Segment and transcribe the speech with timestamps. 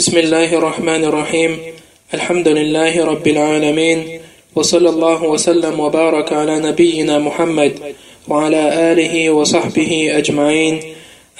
[0.00, 1.58] بسم الله الرحمن الرحيم
[2.14, 4.20] الحمد لله رب العالمين
[4.56, 7.72] وصلى الله وسلم وبارك على نبينا محمد
[8.28, 10.80] وعلى آله وصحبه أجمعين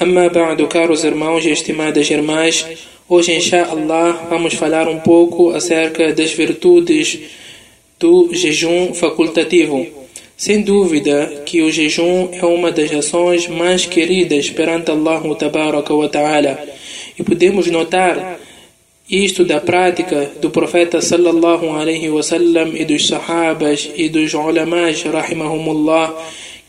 [0.02, 2.66] أما بعد caros irmãos e estimadas irmãs
[3.08, 7.18] hoje inshallah vamos falar um pouco acerca das virtudes
[7.98, 9.86] do jejum facultativo
[10.36, 15.22] sem dúvida que o jejum é uma das ações mais queridas perante Allah
[16.10, 16.58] Ta'ala.
[17.18, 18.38] E podemos notar
[19.10, 26.14] isto da prática do profeta sallallahu alaihi wasallam e dos sahabas e dos ulamás rahimahumullah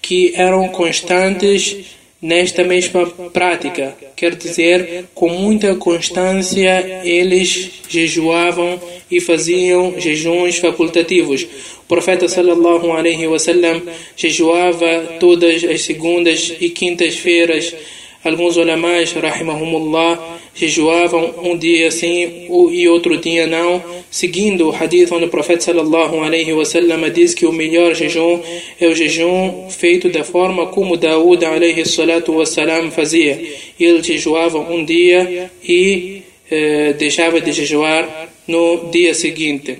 [0.01, 1.77] que eram constantes
[2.21, 3.95] nesta mesma prática.
[4.15, 8.79] Quer dizer, com muita constância eles jejuavam
[9.09, 11.43] e faziam jejuns facultativos.
[11.43, 13.81] O profeta sallallahu alaihi wasallam
[14.15, 17.75] jejuava todas as segundas e quintas-feiras.
[18.23, 25.25] Alguns ulamás, rahimahumullah, jejuavam um dia sim e outro dia não, seguindo o hadith onde
[25.25, 28.39] o profeta sallallahu alaihi wasallam diz que o melhor jejum
[28.79, 33.41] é o jejum feito da forma como Daud alaihi salatu wassalam fazia.
[33.79, 39.79] Ele jejuava um dia e eh, deixava de jejuar no dia seguinte.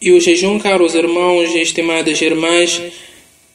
[0.00, 2.80] E o jejum, caros irmãos e estimadas irmãs,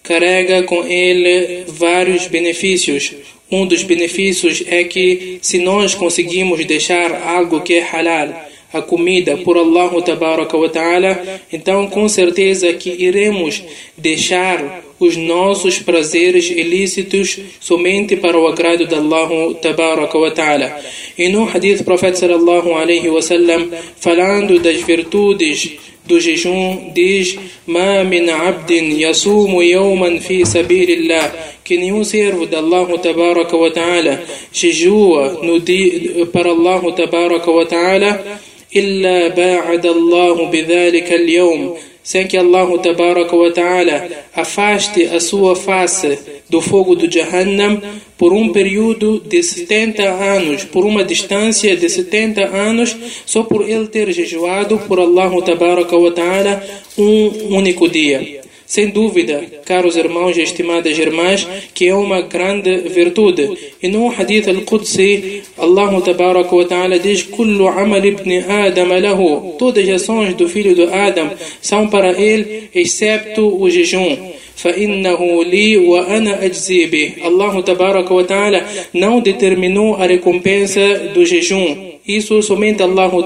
[0.08, 3.14] carrega com ele vários benefícios.
[3.52, 8.30] Um dos benefícios é que se nós conseguimos deixar algo que é halal,
[8.73, 13.64] a comida por Allah wa ta'ala, então com certeza que iremos
[13.97, 20.80] deixar os nossos prazeres ilícitos somente para o agrado de Allah wa ta'ala.
[21.17, 27.36] E no hadith profeta sallallahu alaihi wasallam falando das virtudes do jejum diz:
[27.67, 34.22] "Ma min 'abdin yasumu yawman fi sabilillah" que nenhum servo de Allah tabaraka wa ta'ala
[34.53, 38.39] jejua no dia para Allah tabaraka wa ta'ala
[38.77, 46.19] إلا باعد الله بذلك اليوم sem que Allah tabaraka wa ta'ala afaste a sua face
[46.48, 47.81] do fogo do Jahannam
[48.16, 53.87] por um período de 70 anos, por uma distância de 70 anos, só por ele
[53.87, 56.62] ter jejuado por Allah tabaraka wa ta'ala
[56.98, 58.41] um único dia.
[58.75, 63.50] Sem dúvida, caros irmãos e estimadas irmãs, que é uma grande virtude.
[63.82, 69.56] E no hadith al-Qudsi, Allah tabaraka wa ta'ala diz: "Kullu amal ibn Adam lahu".
[69.59, 74.16] Todas as ações do filho de Adam são para ele, exceto o jejum.
[74.60, 81.91] فإنه لي وأنا أجزي به Allah tabaraka wa ta'ala não determinou a recompensa do jejum
[82.07, 83.23] isso somente Allah wa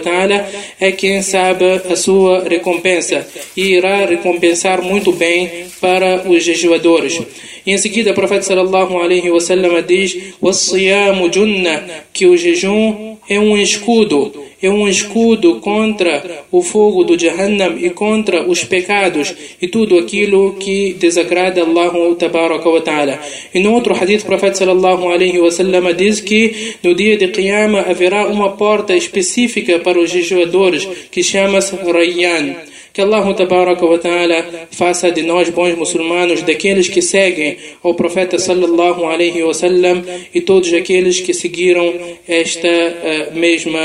[0.00, 0.48] ta'ala
[0.80, 3.26] é quem sabe a sua recompensa
[3.56, 7.20] e irá recompensar muito bem para os jejuadores.
[7.66, 11.82] Em seguida o profeta sallallahu alaihi wasallam diz: "Was-siyamu junna",
[12.12, 17.90] que o jejum é um escudo é um escudo contra o fogo do Jahannam e
[17.90, 23.20] contra os pecados e tudo aquilo que desagrada Allah tabaraka wa ta'ala.
[23.54, 27.90] E no outro hadith, o profeta sallallahu alaihi wasallam diz que no dia de Qiyamah
[27.90, 32.73] haverá uma porta específica para os jejuadores que chama-se Rayyan.
[32.94, 39.42] Que Allah ta'ala faça de nós bons muçulmanos, daqueles que seguem o profeta sallallahu alaihi
[39.42, 41.92] wasallam e todos aqueles que seguiram
[42.28, 43.80] esta uh, mesma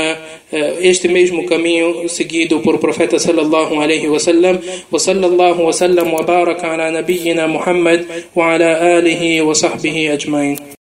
[0.52, 4.60] uh, este mesmo caminho seguido por profeta sallallahu alaihi wasallam
[4.92, 10.79] wa sallallahu wa sallam wa baraka ala nabiyyina Muhammad wa ala alihi wa sahbihi ajma'in